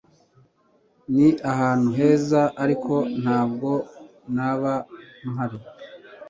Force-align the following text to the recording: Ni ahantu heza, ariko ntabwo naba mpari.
Ni 1.13 1.27
ahantu 1.51 1.89
heza, 1.97 2.41
ariko 2.63 2.93
ntabwo 3.21 3.71
naba 4.35 4.73
mpari. 5.33 5.57